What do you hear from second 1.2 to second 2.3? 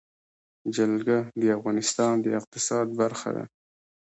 د افغانستان د